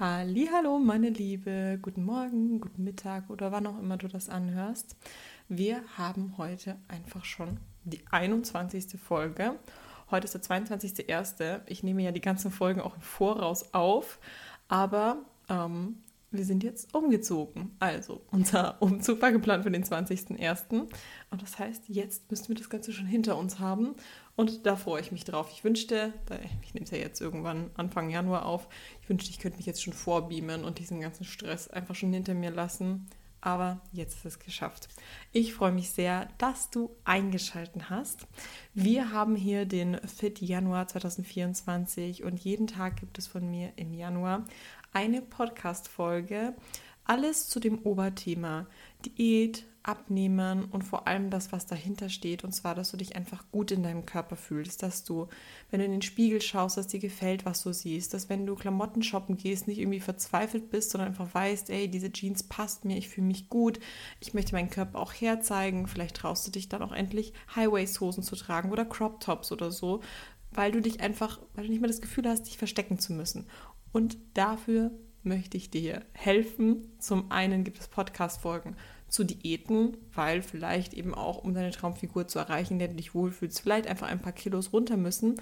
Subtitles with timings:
[0.00, 4.96] Hallo, meine Liebe, guten Morgen, guten Mittag oder wann auch immer du das anhörst.
[5.50, 8.98] Wir haben heute einfach schon die 21.
[8.98, 9.56] Folge.
[10.10, 11.60] Heute ist der 22.01.
[11.66, 14.20] Ich nehme ja die ganzen Folgen auch im Voraus auf,
[14.68, 15.18] aber
[15.50, 15.98] ähm,
[16.30, 17.76] wir sind jetzt umgezogen.
[17.78, 20.88] Also, unser Umzug war geplant für den 20.01.
[21.30, 23.96] Und das heißt, jetzt müssten wir das Ganze schon hinter uns haben.
[24.36, 25.50] Und da freue ich mich drauf.
[25.52, 26.12] Ich wünschte,
[26.62, 28.68] ich nehme es ja jetzt irgendwann Anfang Januar auf,
[29.02, 32.34] ich wünschte, ich könnte mich jetzt schon vorbeamen und diesen ganzen Stress einfach schon hinter
[32.34, 33.06] mir lassen.
[33.42, 34.88] Aber jetzt ist es geschafft.
[35.32, 38.26] Ich freue mich sehr, dass du eingeschaltet hast.
[38.74, 43.94] Wir haben hier den Fit Januar 2024 und jeden Tag gibt es von mir im
[43.94, 44.44] Januar
[44.92, 46.54] eine Podcast-Folge.
[47.04, 48.66] Alles zu dem Oberthema
[49.06, 52.44] Diät, Abnehmen und vor allem das, was dahinter steht.
[52.44, 55.28] Und zwar, dass du dich einfach gut in deinem Körper fühlst, dass du,
[55.70, 58.54] wenn du in den Spiegel schaust, dass dir gefällt, was du siehst, dass wenn du
[58.54, 62.98] Klamotten shoppen gehst, nicht irgendwie verzweifelt bist, sondern einfach weißt, ey, diese Jeans passt mir,
[62.98, 63.80] ich fühle mich gut,
[64.20, 65.86] ich möchte meinen Körper auch herzeigen.
[65.86, 70.00] Vielleicht traust du dich dann auch endlich High-Waist-Hosen zu tragen oder Crop-Tops oder so,
[70.50, 73.46] weil du dich einfach, weil du nicht mehr das Gefühl hast, dich verstecken zu müssen.
[73.92, 74.90] Und dafür
[75.22, 76.92] möchte ich dir helfen.
[76.98, 78.76] Zum einen gibt es Podcast-Folgen
[79.10, 83.60] zu Diäten, weil vielleicht eben auch, um deine Traumfigur zu erreichen, der du dich wohlfühlst,
[83.60, 85.34] vielleicht einfach ein paar Kilos runter müssen.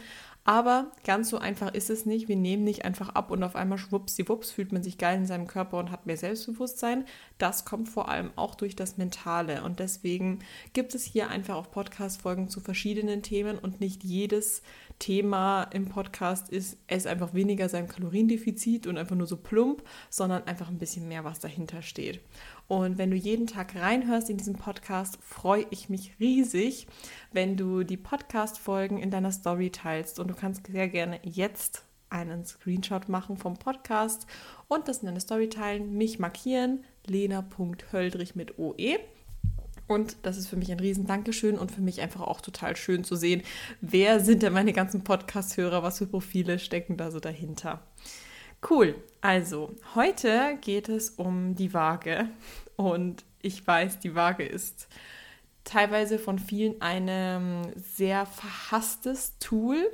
[0.45, 2.27] Aber ganz so einfach ist es nicht.
[2.27, 5.47] Wir nehmen nicht einfach ab und auf einmal schwuppsiwupps fühlt man sich geil in seinem
[5.47, 7.05] Körper und hat mehr Selbstbewusstsein.
[7.37, 9.63] Das kommt vor allem auch durch das Mentale.
[9.63, 10.39] Und deswegen
[10.73, 14.63] gibt es hier einfach auch Podcast-Folgen zu verschiedenen Themen und nicht jedes
[14.99, 20.45] Thema im Podcast ist, es einfach weniger sein Kaloriendefizit und einfach nur so plump, sondern
[20.45, 22.21] einfach ein bisschen mehr, was dahinter steht.
[22.67, 26.87] Und wenn du jeden Tag reinhörst in diesen Podcast, freue ich mich riesig,
[27.33, 30.19] wenn du die Podcast-Folgen in deiner Story teilst.
[30.19, 34.27] Und du kannst sehr gerne jetzt einen Screenshot machen vom Podcast
[34.67, 38.99] und das in deine Story teilen, mich markieren, lena.höldrich mit OE.
[39.89, 43.05] Und das ist für mich ein riesen Dankeschön und für mich einfach auch total schön
[43.05, 43.43] zu sehen,
[43.81, 47.83] wer sind denn meine ganzen Podcast-Hörer, was für Profile stecken da so dahinter.
[48.69, 48.95] Cool.
[49.21, 52.29] Also, heute geht es um die Waage.
[52.77, 54.89] Und ich weiß, die Waage ist
[55.65, 59.87] teilweise von vielen ein sehr verhasstes Tool,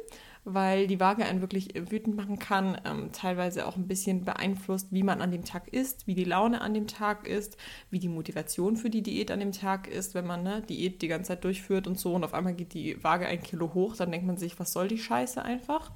[0.44, 5.02] weil die Waage einen wirklich wütend machen kann, ähm, teilweise auch ein bisschen beeinflusst, wie
[5.02, 7.56] man an dem Tag ist, wie die Laune an dem Tag ist,
[7.90, 11.08] wie die Motivation für die Diät an dem Tag ist, wenn man ne, Diät die
[11.08, 14.10] ganze Zeit durchführt und so und auf einmal geht die Waage ein Kilo hoch, dann
[14.10, 15.90] denkt man sich, was soll die Scheiße einfach?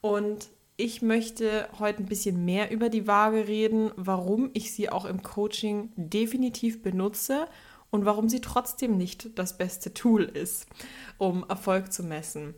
[0.00, 5.04] Und ich möchte heute ein bisschen mehr über die Waage reden, warum ich sie auch
[5.04, 7.48] im Coaching definitiv benutze
[7.90, 10.66] und warum sie trotzdem nicht das beste Tool ist,
[11.18, 12.54] um Erfolg zu messen.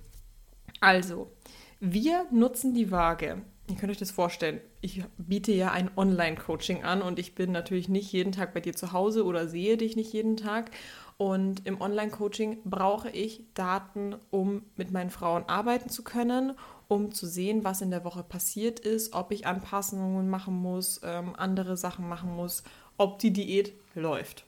[0.80, 1.30] Also,
[1.78, 3.42] wir nutzen die Waage.
[3.68, 4.60] Ihr könnt euch das vorstellen.
[4.80, 8.74] Ich biete ja ein Online-Coaching an und ich bin natürlich nicht jeden Tag bei dir
[8.74, 10.70] zu Hause oder sehe dich nicht jeden Tag.
[11.19, 16.54] Und im Online-Coaching brauche ich Daten, um mit meinen Frauen arbeiten zu können
[16.90, 21.34] um zu sehen, was in der Woche passiert ist, ob ich Anpassungen machen muss, ähm,
[21.36, 22.64] andere Sachen machen muss,
[22.98, 24.44] ob die Diät läuft.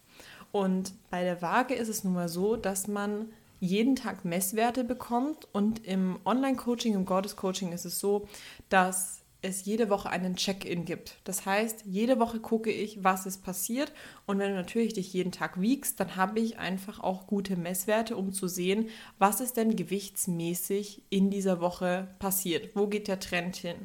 [0.51, 3.31] Und bei der Waage ist es nun mal so, dass man
[3.63, 8.27] jeden Tag Messwerte bekommt und im Online-Coaching, im Gottes-Coaching ist es so,
[8.69, 11.19] dass es jede Woche einen Check-in gibt.
[11.23, 13.93] Das heißt, jede Woche gucke ich, was ist passiert.
[14.27, 18.17] Und wenn du natürlich dich jeden Tag wiegst, dann habe ich einfach auch gute Messwerte,
[18.17, 22.75] um zu sehen, was ist denn gewichtsmäßig in dieser Woche passiert.
[22.75, 23.77] Wo geht der Trend hin?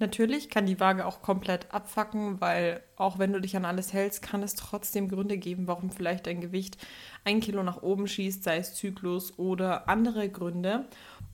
[0.00, 4.22] Natürlich kann die Waage auch komplett abfacken, weil auch wenn du dich an alles hältst,
[4.22, 6.78] kann es trotzdem Gründe geben, warum vielleicht dein Gewicht
[7.24, 10.86] ein Kilo nach oben schießt, sei es Zyklus oder andere Gründe.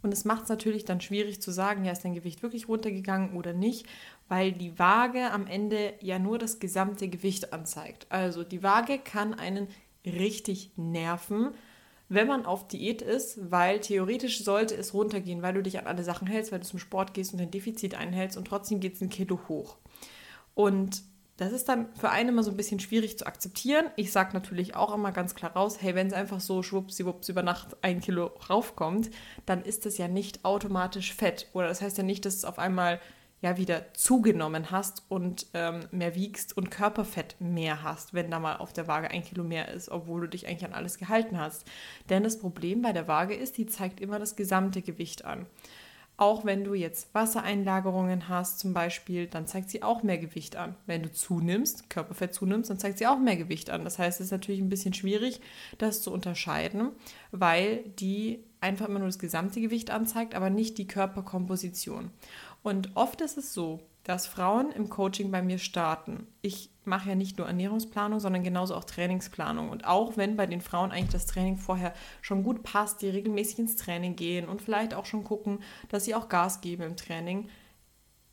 [0.03, 3.35] Und es macht es natürlich dann schwierig zu sagen, ja, ist dein Gewicht wirklich runtergegangen
[3.35, 3.87] oder nicht,
[4.29, 8.07] weil die Waage am Ende ja nur das gesamte Gewicht anzeigt.
[8.11, 9.69] Also die Waage kann einen
[10.05, 11.55] richtig nerven,
[12.11, 16.03] wenn man auf Diät ist, weil theoretisch sollte es runtergehen, weil du dich an alle
[16.03, 19.01] Sachen hältst, weil du zum Sport gehst und dein Defizit einhältst und trotzdem geht es
[19.01, 19.77] ein Kilo hoch.
[20.55, 21.03] Und
[21.37, 23.87] das ist dann für einen immer so ein bisschen schwierig zu akzeptieren.
[23.95, 27.45] Ich sage natürlich auch immer ganz klar raus, hey, wenn es einfach so schwuppsiwupps über
[27.45, 29.11] Nacht ein Kilo raufkommt,
[29.47, 31.47] dann ist das ja nicht automatisch Fett.
[31.53, 33.01] Oder das heißt ja nicht, dass es auf einmal
[33.43, 38.57] ja wieder zugenommen hast und ähm, mehr wiegst und Körperfett mehr hast, wenn da mal
[38.57, 41.67] auf der Waage ein Kilo mehr ist, obwohl du dich eigentlich an alles gehalten hast.
[42.11, 45.47] Denn das Problem bei der Waage ist, die zeigt immer das gesamte Gewicht an.
[46.21, 50.77] Auch wenn du jetzt Wassereinlagerungen hast zum Beispiel, dann zeigt sie auch mehr Gewicht an.
[50.85, 53.85] Wenn du zunimmst, Körperfett zunimmst, dann zeigt sie auch mehr Gewicht an.
[53.85, 55.41] Das heißt, es ist natürlich ein bisschen schwierig,
[55.79, 56.91] das zu unterscheiden,
[57.31, 62.11] weil die einfach immer nur das gesamte Gewicht anzeigt, aber nicht die Körperkomposition.
[62.63, 66.27] Und oft ist es so, dass Frauen im Coaching bei mir starten.
[66.43, 69.69] Ich mache ja nicht nur Ernährungsplanung, sondern genauso auch Trainingsplanung.
[69.71, 71.93] Und auch wenn bei den Frauen eigentlich das Training vorher
[72.23, 76.15] schon gut passt, die regelmäßig ins Training gehen und vielleicht auch schon gucken, dass sie
[76.15, 77.49] auch Gas geben im Training,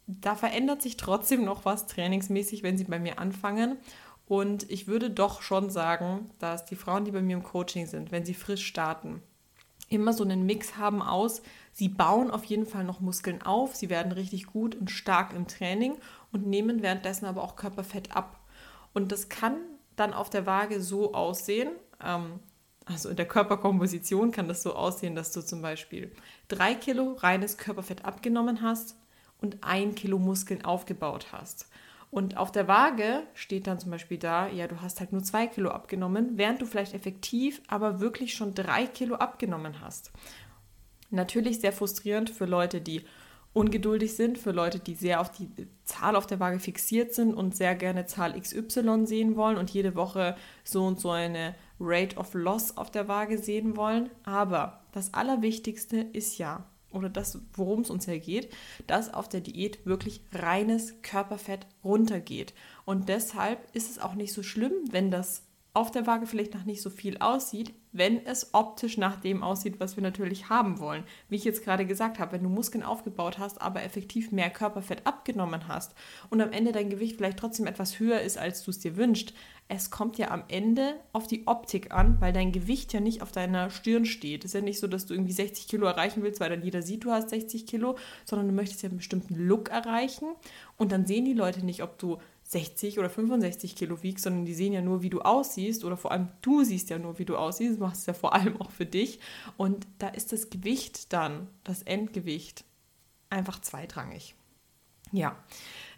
[0.08, 3.78] da verändert sich trotzdem noch was trainingsmäßig, wenn sie bei mir anfangen.
[4.26, 8.12] Und ich würde doch schon sagen, dass die Frauen, die bei mir im Coaching sind,
[8.12, 9.22] wenn sie frisch starten,
[9.90, 11.42] immer so einen Mix haben aus,
[11.78, 15.48] sie bauen auf jeden Fall noch Muskeln auf, sie werden richtig gut und stark im
[15.48, 15.96] Training
[16.32, 18.40] und nehmen währenddessen aber auch Körperfett ab.
[18.94, 19.58] Und das kann
[19.96, 21.70] dann auf der Waage so aussehen,
[22.04, 22.40] ähm,
[22.86, 26.12] also in der Körperkomposition kann das so aussehen, dass du zum Beispiel
[26.48, 28.96] drei Kilo reines Körperfett abgenommen hast
[29.40, 31.70] und ein Kilo Muskeln aufgebaut hast.
[32.10, 35.46] Und auf der Waage steht dann zum Beispiel da, ja, du hast halt nur zwei
[35.46, 40.12] Kilo abgenommen, während du vielleicht effektiv aber wirklich schon drei Kilo abgenommen hast.
[41.10, 43.04] Natürlich sehr frustrierend für Leute, die
[43.54, 45.50] ungeduldig sind, für Leute, die sehr auf die
[45.84, 49.96] Zahl auf der Waage fixiert sind und sehr gerne Zahl XY sehen wollen und jede
[49.96, 54.12] Woche so und so eine Rate of Loss auf der Waage sehen wollen.
[54.24, 58.54] Aber das Allerwichtigste ist ja, oder das, worum es uns ja geht,
[58.86, 62.54] dass auf der Diät wirklich reines Körperfett runtergeht.
[62.86, 65.47] Und deshalb ist es auch nicht so schlimm, wenn das
[65.78, 69.80] auf der Waage vielleicht noch nicht so viel aussieht, wenn es optisch nach dem aussieht,
[69.80, 71.04] was wir natürlich haben wollen.
[71.30, 75.06] Wie ich jetzt gerade gesagt habe, wenn du Muskeln aufgebaut hast, aber effektiv mehr Körperfett
[75.06, 75.94] abgenommen hast
[76.32, 79.36] und am Ende dein Gewicht vielleicht trotzdem etwas höher ist, als du es dir wünschst,
[79.68, 83.32] es kommt ja am Ende auf die Optik an, weil dein Gewicht ja nicht auf
[83.32, 84.46] deiner Stirn steht.
[84.46, 86.82] Es ist ja nicht so, dass du irgendwie 60 Kilo erreichen willst, weil dann jeder
[86.82, 90.30] sieht, du hast 60 Kilo, sondern du möchtest ja einen bestimmten Look erreichen
[90.78, 94.54] und dann sehen die Leute nicht, ob du 60 oder 65 Kilo wiegst, sondern die
[94.54, 97.36] sehen ja nur, wie du aussiehst oder vor allem du siehst ja nur, wie du
[97.36, 99.20] aussiehst, machst es ja vor allem auch für dich
[99.58, 102.64] und da ist das Gewicht dann, das Endgewicht,
[103.30, 104.34] einfach zweitrangig.
[105.12, 105.36] Ja,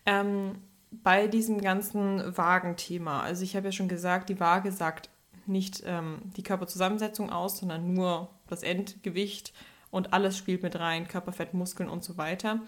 [0.08, 0.56] ähm,
[0.92, 5.12] bei diesem ganzen Wagenthema, also ich habe ja schon gesagt, die Waage sagt
[5.46, 9.54] nicht ähm, die Körperzusammensetzung aus, sondern nur das Endgewicht
[9.92, 12.62] und alles spielt mit rein, Körperfett, Muskeln und so weiter.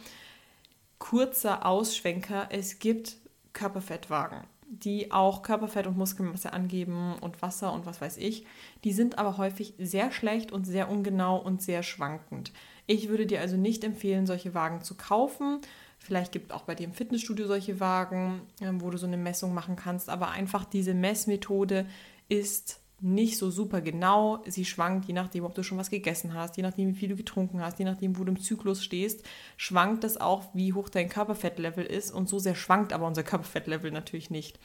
[1.00, 3.18] Kurzer Ausschwenker, es gibt
[3.53, 8.45] Körperfettwagen, die auch Körperfett und Muskelmasse angeben und Wasser und was weiß ich.
[8.83, 12.51] Die sind aber häufig sehr schlecht und sehr ungenau und sehr schwankend.
[12.88, 15.59] Ich würde dir also nicht empfehlen, solche Wagen zu kaufen.
[15.98, 19.18] Vielleicht gibt es auch bei dir im Fitnessstudio solche Wagen, ähm, wo du so eine
[19.18, 20.09] Messung machen kannst.
[20.09, 21.86] Aber einfach diese Messmethode
[22.27, 24.44] ist nicht so super genau.
[24.45, 27.15] Sie schwankt, je nachdem, ob du schon was gegessen hast, je nachdem, wie viel du
[27.15, 29.24] getrunken hast, je nachdem, wo du im Zyklus stehst,
[29.57, 32.12] schwankt es auch, wie hoch dein Körperfettlevel ist.
[32.12, 34.59] Und so sehr schwankt aber unser Körperfettlevel natürlich nicht.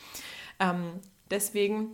[0.61, 1.01] Ähm,
[1.31, 1.91] deswegen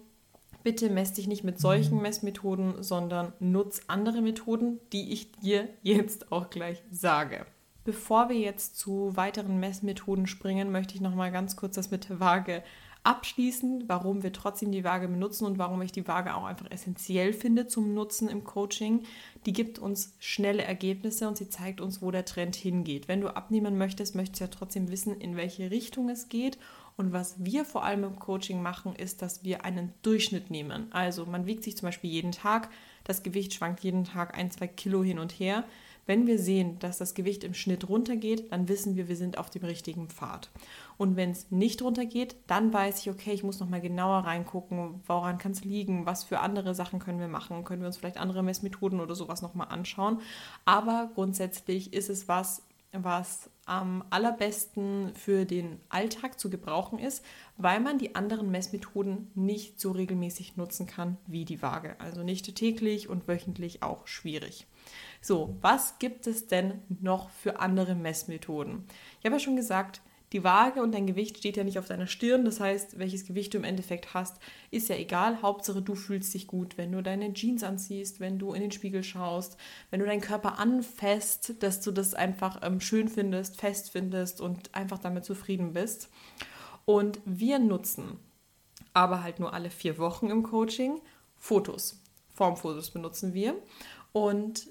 [0.62, 6.32] bitte mess dich nicht mit solchen Messmethoden, sondern nutz andere Methoden, die ich dir jetzt
[6.32, 7.46] auch gleich sage.
[7.84, 12.08] Bevor wir jetzt zu weiteren Messmethoden springen, möchte ich noch mal ganz kurz das mit
[12.08, 12.62] der Waage
[13.04, 17.32] abschließen, warum wir trotzdem die Waage benutzen und warum ich die Waage auch einfach essentiell
[17.32, 19.02] finde zum Nutzen im Coaching.
[19.44, 23.08] Die gibt uns schnelle Ergebnisse und sie zeigt uns, wo der Trend hingeht.
[23.08, 26.58] Wenn du abnehmen möchtest, möchtest du ja trotzdem wissen, in welche Richtung es geht.
[26.96, 30.87] Und was wir vor allem im Coaching machen, ist, dass wir einen Durchschnitt nehmen.
[30.93, 32.69] Also man wiegt sich zum Beispiel jeden Tag,
[33.04, 35.64] das Gewicht schwankt jeden Tag ein, zwei Kilo hin und her.
[36.06, 39.50] Wenn wir sehen, dass das Gewicht im Schnitt runtergeht, dann wissen wir, wir sind auf
[39.50, 40.50] dem richtigen Pfad.
[40.96, 45.00] Und wenn es nicht runtergeht, dann weiß ich, okay, ich muss noch mal genauer reingucken,
[45.06, 48.18] woran kann es liegen, was für andere Sachen können wir machen, können wir uns vielleicht
[48.18, 50.21] andere Messmethoden oder sowas noch mal anschauen.
[50.64, 57.25] Aber grundsätzlich ist es was, was am allerbesten für den Alltag zu gebrauchen ist,
[57.56, 61.99] weil man die anderen Messmethoden nicht so regelmäßig nutzen kann wie die Waage.
[62.00, 64.66] Also nicht täglich und wöchentlich auch schwierig.
[65.20, 68.84] So, was gibt es denn noch für andere Messmethoden?
[69.20, 72.06] Ich habe ja schon gesagt, die Waage und dein Gewicht steht ja nicht auf deiner
[72.06, 72.44] Stirn.
[72.44, 74.38] Das heißt, welches Gewicht du im Endeffekt hast,
[74.70, 75.42] ist ja egal.
[75.42, 79.04] Hauptsache, du fühlst dich gut, wenn du deine Jeans anziehst, wenn du in den Spiegel
[79.04, 79.58] schaust,
[79.90, 84.74] wenn du deinen Körper anfasst, dass du das einfach ähm, schön findest, fest findest und
[84.74, 86.08] einfach damit zufrieden bist.
[86.86, 88.18] Und wir nutzen
[88.94, 91.00] aber halt nur alle vier Wochen im Coaching
[91.36, 92.00] Fotos.
[92.34, 93.54] Formfotos benutzen wir.
[94.12, 94.66] Und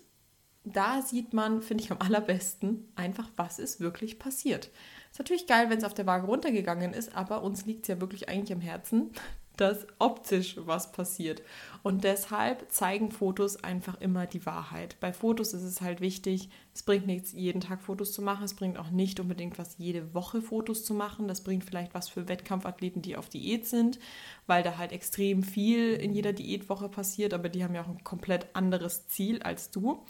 [0.64, 4.70] da sieht man, finde ich am allerbesten, einfach, was ist wirklich passiert.
[5.12, 8.02] Ist natürlich geil, wenn es auf der Waage runtergegangen ist, aber uns liegt es ja
[8.02, 9.12] wirklich eigentlich am Herzen,
[9.58, 11.42] dass optisch was passiert.
[11.84, 14.98] Und deshalb zeigen Fotos einfach immer die Wahrheit.
[15.00, 18.46] Bei Fotos ist es halt wichtig, es bringt nichts, jeden Tag Fotos zu machen.
[18.46, 21.28] Es bringt auch nicht unbedingt was, jede Woche Fotos zu machen.
[21.28, 24.00] Das bringt vielleicht was für Wettkampfathleten, die auf Diät sind,
[24.48, 28.04] weil da halt extrem viel in jeder Diätwoche passiert, aber die haben ja auch ein
[28.04, 30.06] komplett anderes Ziel als du.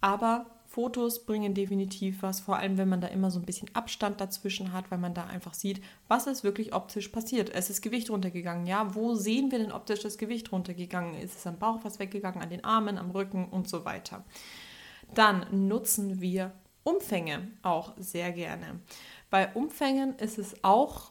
[0.00, 4.20] Aber Fotos bringen definitiv was, vor allem wenn man da immer so ein bisschen Abstand
[4.20, 7.50] dazwischen hat, weil man da einfach sieht, was ist wirklich optisch passiert.
[7.50, 8.66] Es ist Gewicht runtergegangen.
[8.66, 11.14] Ja, wo sehen wir denn optisch das Gewicht runtergegangen?
[11.16, 14.24] Ist es am Bauch was weggegangen, an den Armen, am Rücken und so weiter.
[15.12, 16.52] Dann nutzen wir
[16.84, 18.80] Umfänge auch sehr gerne.
[19.28, 21.10] Bei Umfängen ist es auch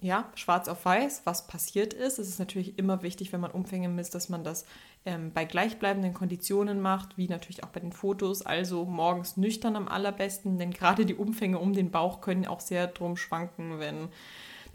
[0.00, 2.18] ja, schwarz auf weiß, was passiert ist.
[2.18, 4.64] Es ist natürlich immer wichtig, wenn man Umfänge misst, dass man das
[5.04, 8.42] ähm, bei gleichbleibenden Konditionen macht, wie natürlich auch bei den Fotos.
[8.42, 12.86] Also morgens nüchtern am allerbesten, denn gerade die Umfänge um den Bauch können auch sehr
[12.86, 14.08] drum schwanken, wenn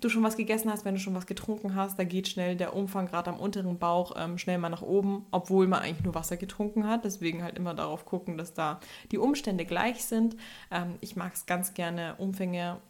[0.02, 1.98] du schon was gegessen hast, wenn du schon was getrunken hast.
[1.98, 5.68] Da geht schnell der Umfang gerade am unteren Bauch ähm, schnell mal nach oben, obwohl
[5.68, 7.06] man eigentlich nur Wasser getrunken hat.
[7.06, 8.82] Deswegen halt immer darauf gucken, dass da
[9.14, 10.36] die Umstände gleich sind.
[10.70, 12.82] Ähm, ich mag es ganz gerne, Umfänge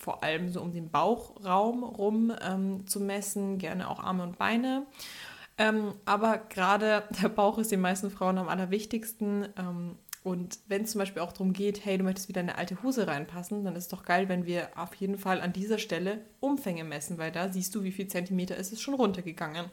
[0.00, 4.86] vor allem so um den Bauchraum rum ähm, zu messen, gerne auch Arme und Beine.
[5.58, 9.48] Ähm, aber gerade der Bauch ist den meisten Frauen am allerwichtigsten.
[9.58, 12.82] Ähm, und wenn es zum Beispiel auch darum geht, hey, du möchtest wieder eine alte
[12.82, 16.24] Hose reinpassen, dann ist es doch geil, wenn wir auf jeden Fall an dieser Stelle
[16.40, 19.66] Umfänge messen, weil da siehst du, wie viel Zentimeter ist es schon runtergegangen.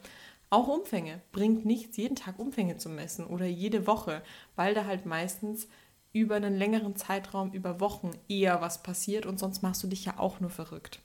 [0.50, 1.20] Auch Umfänge.
[1.32, 4.22] Bringt nichts, jeden Tag Umfänge zu messen oder jede Woche,
[4.56, 5.68] weil da halt meistens
[6.12, 10.18] über einen längeren Zeitraum, über Wochen eher was passiert und sonst machst du dich ja
[10.18, 11.00] auch nur verrückt.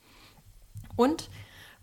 [0.96, 1.30] Und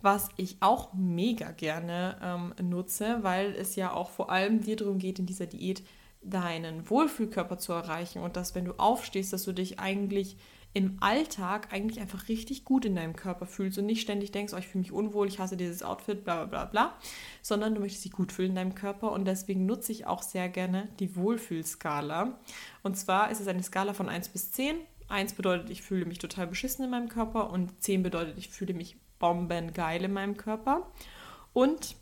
[0.03, 4.99] was ich auch mega gerne ähm, nutze, weil es ja auch vor allem dir darum
[4.99, 5.83] geht, in dieser Diät
[6.23, 10.37] deinen Wohlfühlkörper zu erreichen und dass, wenn du aufstehst, dass du dich eigentlich
[10.73, 14.59] im Alltag eigentlich einfach richtig gut in deinem Körper fühlst und nicht ständig denkst, oh,
[14.59, 16.99] ich fühle mich unwohl, ich hasse dieses Outfit, bla bla bla bla,
[17.43, 20.49] sondern du möchtest dich gut fühlen in deinem Körper und deswegen nutze ich auch sehr
[20.49, 22.39] gerne die Wohlfühlskala.
[22.83, 24.77] Und zwar ist es eine Skala von 1 bis 10.
[25.09, 28.75] 1 bedeutet, ich fühle mich total beschissen in meinem Körper und 10 bedeutet, ich fühle
[28.75, 30.89] mich bombengeil in meinem Körper.
[31.53, 31.97] Und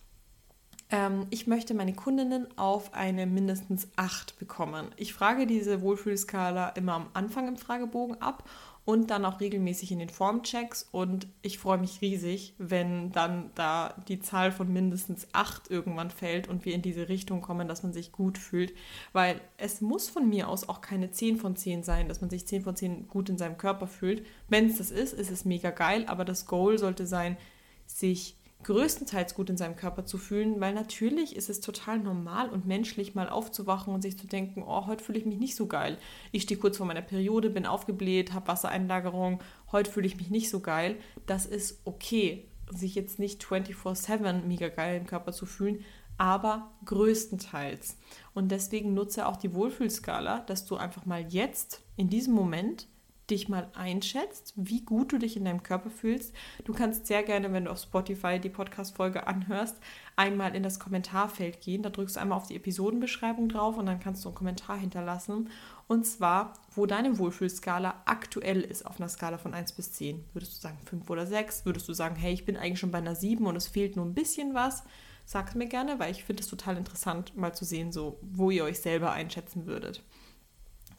[0.90, 4.88] ähm, ich möchte meine Kundinnen auf eine mindestens 8 bekommen.
[4.96, 8.48] Ich frage diese Wohlfühlskala immer am Anfang im Fragebogen ab
[8.88, 13.94] und dann auch regelmäßig in den Formchecks und ich freue mich riesig, wenn dann da
[14.08, 17.92] die Zahl von mindestens 8 irgendwann fällt und wir in diese Richtung kommen, dass man
[17.92, 18.72] sich gut fühlt,
[19.12, 22.46] weil es muss von mir aus auch keine 10 von 10 sein, dass man sich
[22.46, 24.24] 10 von 10 gut in seinem Körper fühlt.
[24.48, 27.36] Wenn es das ist, ist es mega geil, aber das Goal sollte sein,
[27.84, 32.66] sich größtenteils gut in seinem Körper zu fühlen, weil natürlich ist es total normal und
[32.66, 35.98] menschlich, mal aufzuwachen und sich zu denken, oh, heute fühle ich mich nicht so geil.
[36.32, 40.50] Ich stehe kurz vor meiner Periode, bin aufgebläht, habe Wassereinlagerung, heute fühle ich mich nicht
[40.50, 40.96] so geil.
[41.26, 45.84] Das ist okay, sich jetzt nicht 24/7 mega geil im Körper zu fühlen,
[46.18, 47.96] aber größtenteils.
[48.34, 52.88] Und deswegen nutze auch die Wohlfühlskala, dass du einfach mal jetzt in diesem Moment
[53.30, 56.34] dich mal einschätzt, wie gut du dich in deinem Körper fühlst.
[56.64, 59.76] Du kannst sehr gerne, wenn du auf Spotify die Podcast-Folge anhörst,
[60.16, 61.82] einmal in das Kommentarfeld gehen.
[61.82, 65.50] Da drückst du einmal auf die Episodenbeschreibung drauf und dann kannst du einen Kommentar hinterlassen.
[65.86, 70.24] Und zwar, wo deine Wohlfühlskala aktuell ist auf einer Skala von 1 bis 10.
[70.32, 71.64] Würdest du sagen 5 oder 6?
[71.64, 74.04] Würdest du sagen, hey, ich bin eigentlich schon bei einer 7 und es fehlt nur
[74.04, 74.84] ein bisschen was?
[75.24, 78.50] Sag es mir gerne, weil ich finde es total interessant, mal zu sehen, so, wo
[78.50, 80.02] ihr euch selber einschätzen würdet.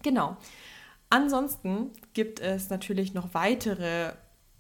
[0.04, 0.38] Genau.
[1.10, 4.14] Ansonsten gibt es natürlich noch weitere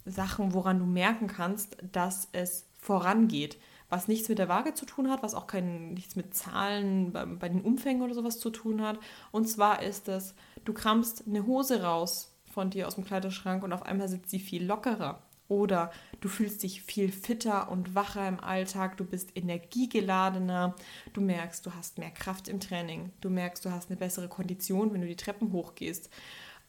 [0.05, 3.57] Sachen, woran du merken kannst, dass es vorangeht.
[3.89, 7.25] Was nichts mit der Waage zu tun hat, was auch kein, nichts mit Zahlen bei,
[7.25, 8.99] bei den Umfängen oder sowas zu tun hat.
[9.31, 13.73] Und zwar ist es, du kramst eine Hose raus von dir aus dem Kleiderschrank und
[13.73, 15.23] auf einmal sitzt sie viel lockerer.
[15.49, 15.91] Oder
[16.21, 20.75] du fühlst dich viel fitter und wacher im Alltag, du bist energiegeladener,
[21.11, 24.93] du merkst, du hast mehr Kraft im Training, du merkst, du hast eine bessere Kondition,
[24.93, 26.09] wenn du die Treppen hochgehst.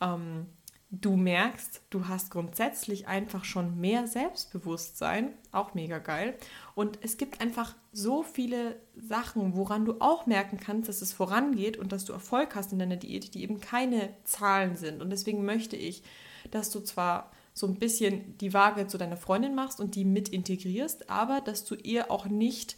[0.00, 0.46] Ähm,
[0.90, 6.34] du merkst, du hast grundsätzlich einfach schon mehr Selbstbewusstsein, auch mega geil.
[6.74, 11.76] Und es gibt einfach so viele Sachen, woran du auch merken kannst, dass es vorangeht
[11.76, 15.00] und dass du Erfolg hast in deiner Diät, die eben keine Zahlen sind.
[15.00, 16.02] Und deswegen möchte ich,
[16.50, 20.28] dass du zwar so ein bisschen die Waage zu deiner Freundin machst und die mit
[20.30, 22.76] integrierst, aber dass du ihr auch nicht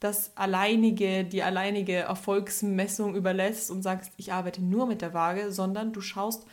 [0.00, 5.92] das alleinige, die alleinige Erfolgsmessung überlässt und sagst, ich arbeite nur mit der Waage, sondern
[5.92, 6.44] du schaust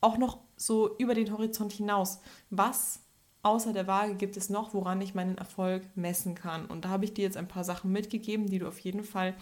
[0.00, 2.20] auch noch so über den Horizont hinaus.
[2.50, 3.00] Was
[3.42, 6.66] außer der Waage gibt es noch, woran ich meinen Erfolg messen kann?
[6.66, 9.34] Und da habe ich dir jetzt ein paar Sachen mitgegeben, die du auf jeden Fall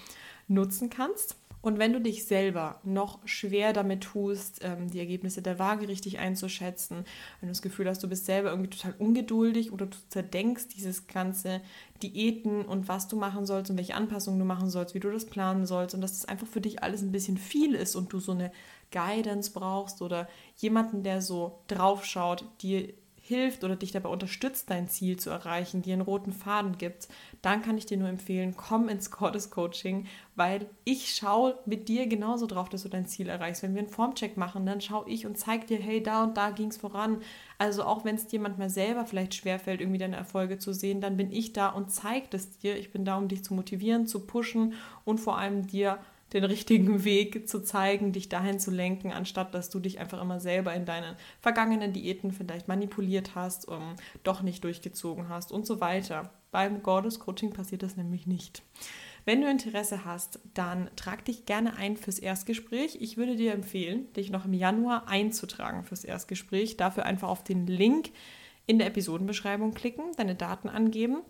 [0.48, 1.36] nutzen kannst.
[1.64, 6.18] Und wenn du dich selber noch schwer damit tust, ähm, die Ergebnisse der Waage richtig
[6.18, 7.06] einzuschätzen,
[7.40, 11.06] wenn du das Gefühl hast, du bist selber irgendwie total ungeduldig oder du zerdenkst dieses
[11.06, 11.62] ganze
[12.02, 15.24] Diäten und was du machen sollst und welche Anpassungen du machen sollst, wie du das
[15.24, 18.20] planen sollst und dass das einfach für dich alles ein bisschen viel ist und du
[18.20, 18.52] so eine
[18.92, 20.28] Guidance brauchst oder
[20.58, 22.92] jemanden, der so draufschaut, dir
[23.26, 27.08] hilft oder dich dabei unterstützt, dein Ziel zu erreichen, dir einen roten Faden gibt,
[27.40, 32.06] dann kann ich dir nur empfehlen, komm ins Goddess Coaching, weil ich schaue mit dir
[32.06, 33.62] genauso drauf, dass du dein Ziel erreichst.
[33.62, 36.50] Wenn wir einen Formcheck machen, dann schaue ich und zeige dir, hey, da und da
[36.50, 37.22] ging es voran.
[37.56, 41.16] Also auch wenn es dir manchmal selber vielleicht schwerfällt, irgendwie deine Erfolge zu sehen, dann
[41.16, 42.76] bin ich da und zeige das dir.
[42.76, 44.74] Ich bin da, um dich zu motivieren, zu pushen
[45.06, 45.98] und vor allem dir
[46.34, 50.40] den richtigen Weg zu zeigen, dich dahin zu lenken, anstatt dass du dich einfach immer
[50.40, 55.80] selber in deinen vergangenen Diäten vielleicht manipuliert hast, um, doch nicht durchgezogen hast und so
[55.80, 56.30] weiter.
[56.50, 58.62] Beim Goddess Coaching passiert das nämlich nicht.
[59.24, 62.98] Wenn du Interesse hast, dann trag dich gerne ein fürs Erstgespräch.
[63.00, 66.76] Ich würde dir empfehlen, dich noch im Januar einzutragen fürs Erstgespräch.
[66.76, 68.10] Dafür einfach auf den Link
[68.66, 71.22] in der Episodenbeschreibung klicken, deine Daten angeben.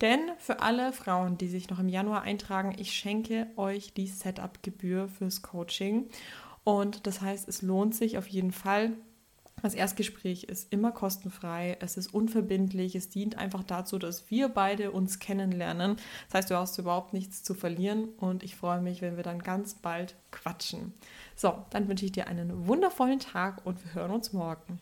[0.00, 5.08] Denn für alle Frauen, die sich noch im Januar eintragen, ich schenke euch die Setup-Gebühr
[5.08, 6.08] fürs Coaching.
[6.64, 8.92] Und das heißt, es lohnt sich auf jeden Fall.
[9.62, 14.90] Das Erstgespräch ist immer kostenfrei, es ist unverbindlich, es dient einfach dazu, dass wir beide
[14.90, 15.96] uns kennenlernen.
[16.26, 19.38] Das heißt, du hast überhaupt nichts zu verlieren und ich freue mich, wenn wir dann
[19.38, 20.92] ganz bald quatschen.
[21.36, 24.80] So, dann wünsche ich dir einen wundervollen Tag und wir hören uns morgen.